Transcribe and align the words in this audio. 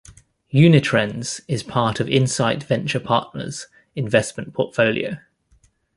Unitrends 0.51 1.41
is 1.47 1.61
part 1.61 1.99
of 1.99 2.09
Insight 2.09 2.63
Venture 2.63 2.99
Partners 2.99 3.67
investment 3.95 4.51
portfolio. 4.51 5.17